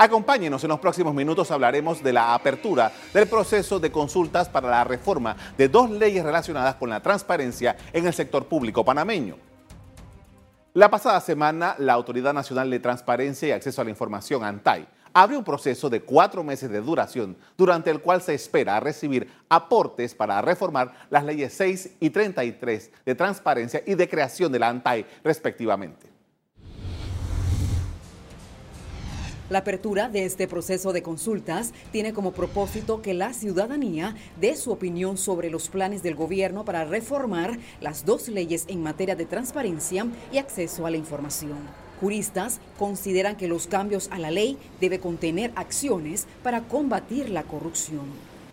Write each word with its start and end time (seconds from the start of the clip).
Acompáñenos 0.00 0.62
en 0.62 0.68
los 0.68 0.78
próximos 0.78 1.12
minutos, 1.12 1.50
hablaremos 1.50 2.04
de 2.04 2.12
la 2.12 2.32
apertura 2.32 2.92
del 3.12 3.26
proceso 3.26 3.80
de 3.80 3.90
consultas 3.90 4.48
para 4.48 4.70
la 4.70 4.84
reforma 4.84 5.36
de 5.56 5.68
dos 5.68 5.90
leyes 5.90 6.24
relacionadas 6.24 6.76
con 6.76 6.88
la 6.88 7.02
transparencia 7.02 7.76
en 7.92 8.06
el 8.06 8.14
sector 8.14 8.46
público 8.46 8.84
panameño. 8.84 9.34
La 10.74 10.88
pasada 10.88 11.20
semana, 11.20 11.74
la 11.78 11.94
Autoridad 11.94 12.32
Nacional 12.32 12.70
de 12.70 12.78
Transparencia 12.78 13.48
y 13.48 13.50
Acceso 13.50 13.80
a 13.80 13.84
la 13.84 13.90
Información, 13.90 14.44
ANTAI, 14.44 14.86
abrió 15.12 15.36
un 15.36 15.44
proceso 15.44 15.90
de 15.90 16.02
cuatro 16.02 16.44
meses 16.44 16.70
de 16.70 16.80
duración, 16.80 17.36
durante 17.56 17.90
el 17.90 18.00
cual 18.00 18.22
se 18.22 18.34
espera 18.34 18.78
recibir 18.78 19.28
aportes 19.48 20.14
para 20.14 20.40
reformar 20.40 20.92
las 21.10 21.24
leyes 21.24 21.52
6 21.54 21.96
y 21.98 22.10
33 22.10 22.92
de 23.04 23.14
transparencia 23.16 23.82
y 23.84 23.96
de 23.96 24.08
creación 24.08 24.52
de 24.52 24.60
la 24.60 24.68
ANTAI, 24.68 25.04
respectivamente. 25.24 26.17
La 29.50 29.60
apertura 29.60 30.10
de 30.10 30.26
este 30.26 30.46
proceso 30.46 30.92
de 30.92 31.02
consultas 31.02 31.72
tiene 31.90 32.12
como 32.12 32.32
propósito 32.32 33.00
que 33.00 33.14
la 33.14 33.32
ciudadanía 33.32 34.14
dé 34.38 34.54
su 34.56 34.70
opinión 34.70 35.16
sobre 35.16 35.48
los 35.48 35.70
planes 35.70 36.02
del 36.02 36.14
gobierno 36.14 36.66
para 36.66 36.84
reformar 36.84 37.58
las 37.80 38.04
dos 38.04 38.28
leyes 38.28 38.66
en 38.68 38.82
materia 38.82 39.16
de 39.16 39.24
transparencia 39.24 40.06
y 40.30 40.36
acceso 40.36 40.84
a 40.84 40.90
la 40.90 40.98
información. 40.98 41.56
Juristas 41.98 42.60
consideran 42.78 43.36
que 43.36 43.48
los 43.48 43.66
cambios 43.66 44.08
a 44.12 44.18
la 44.18 44.30
ley 44.30 44.58
debe 44.82 45.00
contener 45.00 45.50
acciones 45.56 46.26
para 46.42 46.64
combatir 46.64 47.30
la 47.30 47.42
corrupción. 47.42 48.04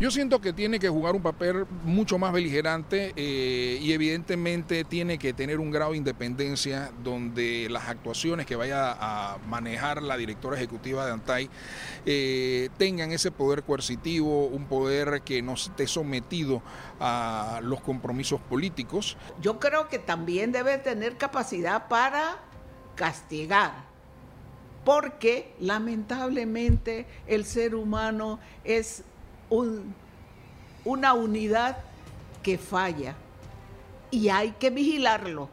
Yo 0.00 0.12
siento 0.12 0.40
que 0.40 0.52
tiene 0.52 0.78
que 0.78 0.88
jugar 0.88 1.16
un 1.16 1.22
papel 1.22 1.66
mucho 1.82 2.18
más 2.18 2.32
beligerante 2.32 3.12
eh, 3.16 3.80
y 3.82 3.92
evidentemente 3.92 4.84
tiene 4.84 5.18
que 5.18 5.32
tener 5.32 5.58
un 5.58 5.72
grado 5.72 5.90
de 5.90 5.96
independencia 5.96 6.92
donde 7.02 7.66
las 7.68 7.88
actuaciones 7.88 8.46
que 8.46 8.54
vaya 8.54 8.92
a 8.92 9.38
manejar 9.48 10.00
la 10.00 10.16
directora 10.16 10.56
ejecutiva 10.56 11.04
de 11.04 11.10
ANTAI 11.10 11.50
eh, 12.06 12.68
tengan 12.78 13.10
ese 13.10 13.32
poder 13.32 13.64
coercitivo, 13.64 14.46
un 14.46 14.66
poder 14.66 15.22
que 15.22 15.42
no 15.42 15.54
esté 15.54 15.88
sometido 15.88 16.62
a 17.00 17.58
los 17.64 17.80
compromisos 17.80 18.40
políticos. 18.40 19.16
Yo 19.40 19.58
creo 19.58 19.88
que 19.88 19.98
también 19.98 20.52
debe 20.52 20.78
tener 20.78 21.16
capacidad 21.16 21.88
para 21.88 22.36
castigar 22.94 23.88
porque 24.84 25.56
lamentablemente 25.58 27.06
el 27.26 27.44
ser 27.44 27.74
humano 27.74 28.38
es 28.62 29.02
una 29.50 31.14
unidad 31.14 31.78
que 32.42 32.58
falla 32.58 33.14
y 34.10 34.28
hay 34.28 34.52
que 34.52 34.70
vigilarlo. 34.70 35.48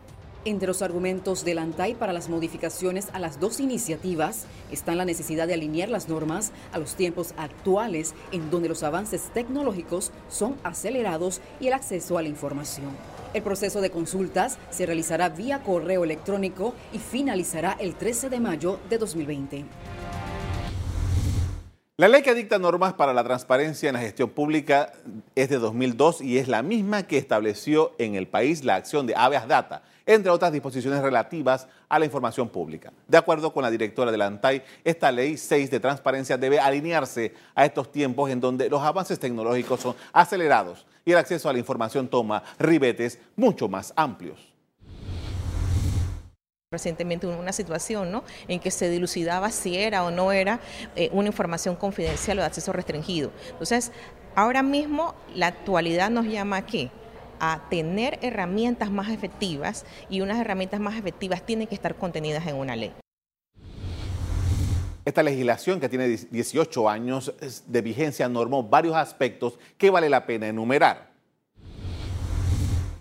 Entre 0.46 0.68
los 0.68 0.84
argumentos 0.84 1.44
del 1.44 1.58
ANTAI 1.58 1.96
para 1.96 2.14
las 2.14 2.30
modificaciones 2.30 3.08
a 3.14 3.20
las 3.20 3.40
dos 3.40 3.60
iniciativas 3.60 4.46
están 4.72 5.00
la 5.00 5.06
necesidad 5.06 5.48
de 5.48 5.56
alinear 5.56 5.90
las 5.90 6.08
normas 6.08 6.52
a 6.72 6.78
los 6.78 6.94
tiempos 6.94 7.34
actuales 7.36 8.14
en 8.32 8.52
donde 8.52 8.70
los 8.70 8.84
avances 8.84 9.32
tecnológicos 9.34 10.12
son 10.30 10.56
acelerados 10.64 11.42
y 11.60 11.68
el 11.68 11.74
acceso 11.74 12.20
a 12.20 12.22
la 12.22 12.30
información. 12.30 12.92
El 13.34 13.42
proceso 13.42 13.82
de 13.82 13.90
consultas 13.90 14.60
se 14.70 14.86
realizará 14.86 15.30
vía 15.30 15.64
correo 15.64 16.04
electrónico 16.04 16.76
y 16.94 17.00
finalizará 17.00 17.76
el 17.80 17.96
13 17.96 18.30
de 18.30 18.40
mayo 18.40 18.80
de 18.88 19.00
2020. 19.00 19.66
La 21.98 22.10
ley 22.10 22.24
que 22.24 22.34
dicta 22.34 22.60
normas 22.60 22.92
para 22.92 23.14
la 23.14 23.24
transparencia 23.24 23.88
en 23.88 23.94
la 23.94 24.02
gestión 24.02 24.30
pública 24.30 24.92
es 25.34 25.48
de 25.48 25.60
2002 25.60 26.20
y 26.20 26.40
es 26.40 26.50
la 26.50 26.62
misma 26.62 27.04
que 27.04 27.18
estableció 27.18 27.94
en 27.98 28.16
el 28.16 28.28
país 28.28 28.66
la 28.66 28.76
acción 28.76 29.08
de 29.08 29.16
habeas 29.16 29.48
data, 29.48 29.82
entre 30.06 30.30
otras 30.30 30.52
disposiciones 30.52 31.02
relativas 31.02 31.70
a 31.88 31.98
la 31.98 32.04
información 32.04 32.50
pública. 32.50 32.92
De 33.08 33.18
acuerdo 33.18 33.54
con 33.54 33.64
la 33.64 33.72
directora 33.72 34.12
de 34.12 34.18
la 34.18 34.26
ANTAI, 34.26 34.62
esta 34.84 35.10
ley 35.10 35.38
6 35.38 35.72
de 35.72 35.80
transparencia 35.80 36.38
debe 36.38 36.60
alinearse 36.60 37.34
a 37.56 37.64
estos 37.64 37.90
tiempos 37.90 38.30
en 38.30 38.42
donde 38.42 38.70
los 38.70 38.82
avances 38.82 39.18
tecnológicos 39.18 39.80
son 39.80 39.96
acelerados 40.12 40.86
y 41.06 41.14
el 41.14 41.18
acceso 41.18 41.48
a 41.48 41.54
la 41.54 41.60
información 41.60 42.10
toma 42.10 42.44
ribetes 42.60 43.20
mucho 43.38 43.70
más 43.70 43.94
amplios 43.96 44.55
recientemente 46.76 47.26
una 47.26 47.54
situación 47.54 48.12
¿no? 48.12 48.24
en 48.50 48.60
que 48.60 48.70
se 48.70 48.90
dilucidaba 48.90 49.50
si 49.50 49.78
era 49.78 50.04
o 50.04 50.12
no 50.12 50.32
era 50.34 50.60
eh, 50.96 51.10
una 51.14 51.28
información 51.28 51.76
confidencial 51.76 52.38
o 52.40 52.42
de 52.42 52.48
acceso 52.48 52.74
restringido. 52.74 53.32
Entonces, 53.52 53.92
ahora 54.36 54.62
mismo 54.62 55.16
la 55.34 55.48
actualidad 55.48 56.10
nos 56.10 56.26
llama 56.26 56.58
aquí 56.58 56.92
a 57.40 57.62
tener 57.70 58.20
herramientas 58.22 58.92
más 58.92 59.10
efectivas 59.10 59.86
y 60.10 60.22
unas 60.22 60.40
herramientas 60.40 60.80
más 60.80 60.98
efectivas 60.98 61.46
tienen 61.46 61.68
que 61.68 61.76
estar 61.76 61.96
contenidas 61.96 62.46
en 62.48 62.56
una 62.56 62.76
ley. 62.76 62.94
Esta 65.06 65.22
legislación 65.22 65.80
que 65.80 65.88
tiene 65.88 66.08
18 66.08 66.90
años 66.90 67.34
de 67.68 67.82
vigencia 67.82 68.28
normó 68.28 68.64
varios 68.64 68.96
aspectos 68.96 69.60
que 69.78 69.92
vale 69.92 70.10
la 70.10 70.26
pena 70.26 70.48
enumerar. 70.48 71.14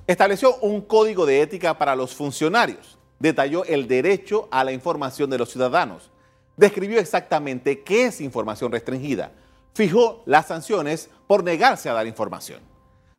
Estableció 0.06 0.56
un 0.56 0.82
código 0.82 1.24
de 1.24 1.40
ética 1.40 1.78
para 1.78 1.96
los 1.96 2.14
funcionarios 2.14 2.98
detalló 3.18 3.64
el 3.64 3.88
derecho 3.88 4.48
a 4.50 4.64
la 4.64 4.72
información 4.72 5.30
de 5.30 5.38
los 5.38 5.50
ciudadanos, 5.50 6.10
describió 6.56 6.98
exactamente 6.98 7.82
qué 7.82 8.06
es 8.06 8.20
información 8.20 8.72
restringida, 8.72 9.32
fijó 9.74 10.22
las 10.26 10.46
sanciones 10.46 11.10
por 11.26 11.42
negarse 11.42 11.88
a 11.88 11.94
dar 11.94 12.06
información. 12.06 12.60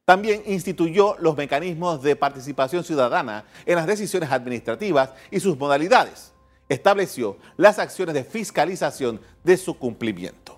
También 0.06 0.44
instituyó 0.46 1.16
los 1.20 1.36
mecanismos 1.36 2.04
de 2.04 2.16
participación 2.16 2.84
ciudadana 2.84 3.46
en 3.66 3.76
las 3.76 3.88
decisiones 3.88 4.32
administrativas 4.32 5.10
y 5.32 5.40
sus 5.40 5.58
modalidades. 5.58 6.32
Estableció 6.70 7.38
las 7.58 7.80
acciones 7.80 8.14
de 8.14 8.24
fiscalización 8.24 9.20
de 9.44 9.58
su 9.58 9.78
cumplimiento. 9.78 10.55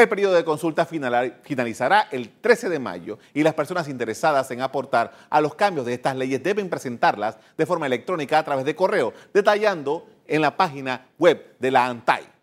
El 0.00 0.08
periodo 0.08 0.32
de 0.32 0.44
consulta 0.44 0.86
finalizará 0.86 2.08
el 2.10 2.30
13 2.40 2.70
de 2.70 2.78
mayo 2.78 3.18
y 3.34 3.42
las 3.42 3.52
personas 3.52 3.86
interesadas 3.86 4.50
en 4.50 4.62
aportar 4.62 5.12
a 5.28 5.42
los 5.42 5.54
cambios 5.54 5.84
de 5.84 5.92
estas 5.92 6.16
leyes 6.16 6.42
deben 6.42 6.70
presentarlas 6.70 7.36
de 7.58 7.66
forma 7.66 7.84
electrónica 7.84 8.38
a 8.38 8.42
través 8.42 8.64
de 8.64 8.74
correo, 8.74 9.12
detallando 9.34 10.08
en 10.26 10.40
la 10.40 10.56
página 10.56 11.06
web 11.18 11.54
de 11.58 11.70
la 11.70 11.84
ANTAI. 11.84 12.39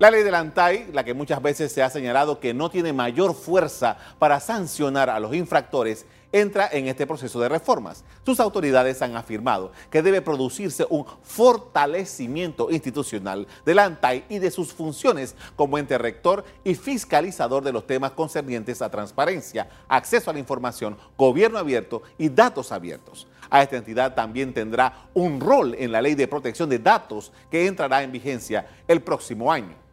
La 0.00 0.12
ley 0.12 0.22
de 0.22 0.30
la 0.30 0.38
ANTAI, 0.38 0.92
la 0.92 1.02
que 1.02 1.12
muchas 1.12 1.42
veces 1.42 1.72
se 1.72 1.82
ha 1.82 1.90
señalado 1.90 2.38
que 2.38 2.54
no 2.54 2.70
tiene 2.70 2.92
mayor 2.92 3.34
fuerza 3.34 3.96
para 4.20 4.38
sancionar 4.38 5.10
a 5.10 5.18
los 5.18 5.34
infractores, 5.34 6.06
entra 6.30 6.68
en 6.70 6.86
este 6.86 7.04
proceso 7.04 7.40
de 7.40 7.48
reformas. 7.48 8.04
Sus 8.24 8.38
autoridades 8.38 9.02
han 9.02 9.16
afirmado 9.16 9.72
que 9.90 10.00
debe 10.00 10.22
producirse 10.22 10.86
un 10.88 11.04
fortalecimiento 11.24 12.70
institucional 12.70 13.48
del 13.66 13.80
ANTAI 13.80 14.24
y 14.28 14.38
de 14.38 14.52
sus 14.52 14.72
funciones 14.72 15.34
como 15.56 15.78
ente 15.78 15.98
rector 15.98 16.44
y 16.62 16.76
fiscalizador 16.76 17.64
de 17.64 17.72
los 17.72 17.84
temas 17.84 18.12
concernientes 18.12 18.80
a 18.82 18.92
transparencia, 18.92 19.68
acceso 19.88 20.30
a 20.30 20.32
la 20.32 20.38
información, 20.38 20.96
gobierno 21.16 21.58
abierto 21.58 22.02
y 22.18 22.28
datos 22.28 22.70
abiertos. 22.70 23.26
A 23.50 23.64
esta 23.64 23.78
entidad 23.78 24.14
también 24.14 24.54
tendrá 24.54 25.08
un 25.12 25.40
rol 25.40 25.74
en 25.76 25.90
la 25.90 26.00
ley 26.00 26.14
de 26.14 26.28
protección 26.28 26.68
de 26.68 26.78
datos 26.78 27.32
que 27.50 27.66
entrará 27.66 28.04
en 28.04 28.12
vigencia 28.12 28.64
el 28.86 29.02
próximo 29.02 29.50
año. 29.50 29.87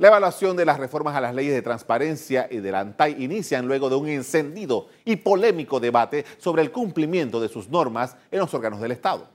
La 0.00 0.08
evaluación 0.08 0.56
de 0.56 0.64
las 0.64 0.78
reformas 0.78 1.14
a 1.14 1.20
las 1.20 1.34
leyes 1.34 1.52
de 1.52 1.60
transparencia 1.60 2.48
y 2.50 2.60
del 2.60 2.74
ANTAI 2.74 3.22
inician 3.22 3.66
luego 3.66 3.90
de 3.90 3.96
un 3.96 4.08
encendido 4.08 4.86
y 5.04 5.16
polémico 5.16 5.78
debate 5.78 6.24
sobre 6.38 6.62
el 6.62 6.72
cumplimiento 6.72 7.38
de 7.38 7.50
sus 7.50 7.68
normas 7.68 8.16
en 8.30 8.38
los 8.38 8.54
órganos 8.54 8.80
del 8.80 8.92
Estado. 8.92 9.28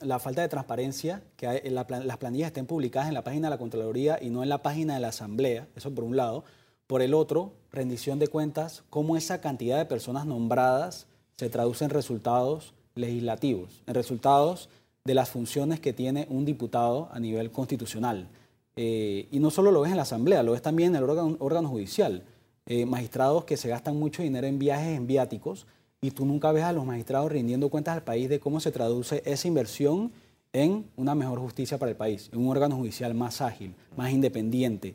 La 0.00 0.18
falta 0.18 0.42
de 0.42 0.48
transparencia, 0.48 1.22
que 1.36 1.62
las 1.70 2.16
planillas 2.16 2.48
estén 2.48 2.66
publicadas 2.66 3.06
en 3.06 3.14
la 3.14 3.22
página 3.22 3.46
de 3.46 3.50
la 3.54 3.58
Contraloría 3.58 4.18
y 4.20 4.30
no 4.30 4.42
en 4.42 4.48
la 4.48 4.62
página 4.62 4.94
de 4.94 5.00
la 5.00 5.08
Asamblea, 5.10 5.68
eso 5.76 5.94
por 5.94 6.02
un 6.02 6.16
lado. 6.16 6.42
Por 6.88 7.02
el 7.02 7.14
otro, 7.14 7.52
rendición 7.70 8.18
de 8.18 8.26
cuentas, 8.26 8.82
cómo 8.90 9.16
esa 9.16 9.40
cantidad 9.40 9.78
de 9.78 9.86
personas 9.86 10.26
nombradas 10.26 11.06
se 11.36 11.50
traduce 11.50 11.84
en 11.84 11.90
resultados 11.90 12.74
legislativos, 12.96 13.84
en 13.86 13.94
resultados 13.94 14.70
de 15.06 15.14
las 15.14 15.28
funciones 15.28 15.80
que 15.80 15.92
tiene 15.92 16.26
un 16.30 16.46
diputado 16.46 17.10
a 17.12 17.20
nivel 17.20 17.50
constitucional. 17.50 18.26
Eh, 18.74 19.28
y 19.30 19.38
no 19.38 19.50
solo 19.50 19.70
lo 19.70 19.82
ves 19.82 19.90
en 19.90 19.98
la 19.98 20.04
Asamblea, 20.04 20.42
lo 20.42 20.52
ves 20.52 20.62
también 20.62 20.96
en 20.96 21.02
el 21.02 21.10
órgano, 21.38 21.68
judicial. 21.68 22.24
Eh, 22.66 22.86
magistrados 22.86 23.44
que 23.44 23.58
se 23.58 23.68
gastan 23.68 23.98
mucho 23.98 24.22
dinero 24.22 24.46
en 24.46 24.58
viajes, 24.58 24.96
en 24.96 25.06
viáticos, 25.06 25.66
y 26.00 26.10
tú 26.10 26.24
nunca 26.24 26.50
ves 26.52 26.64
a 26.64 26.72
los 26.72 26.86
magistrados 26.86 27.30
rindiendo 27.30 27.68
cuentas 27.68 27.94
al 27.94 28.02
país 28.02 28.30
de 28.30 28.40
cómo 28.40 28.60
se 28.60 28.72
traduce 28.72 29.22
esa 29.26 29.46
inversión 29.46 30.10
en 30.54 30.86
una 30.96 31.14
mejor 31.14 31.38
justicia 31.38 31.76
para 31.76 31.90
el 31.90 31.96
país, 31.98 32.30
en 32.32 32.40
un 32.40 32.48
órgano 32.48 32.76
judicial 32.76 33.12
más 33.12 33.42
ágil, 33.42 33.74
más 33.98 34.10
independiente. 34.10 34.94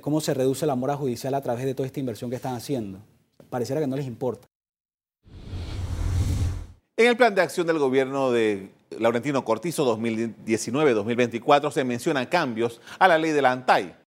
cómo 0.00 0.22
se 0.22 0.32
reduce 0.32 0.64
la 0.64 0.76
mora 0.76 0.96
judicial 0.96 1.34
a 1.34 1.42
través 1.42 1.66
de 1.66 1.74
toda 1.74 1.86
esta 1.86 2.00
inversión 2.00 2.30
que 2.30 2.36
están 2.36 2.54
haciendo. 2.54 3.00
Pareciera 3.50 3.82
que 3.82 3.86
no 3.86 3.96
les 3.96 4.06
importa. 4.06 4.48
En 6.96 7.08
el 7.08 7.16
plan 7.16 7.34
de 7.34 7.42
acción 7.42 7.66
del 7.66 7.80
gobierno 7.80 8.30
de 8.30 8.70
Laurentino 9.00 9.44
Cortizo 9.44 9.84
2019-2024 9.98 11.72
se 11.72 11.82
mencionan 11.82 12.26
cambios 12.26 12.80
a 13.00 13.08
la 13.08 13.18
ley 13.18 13.32
de 13.32 13.42
la 13.42 13.50
ANTAI. 13.50 13.96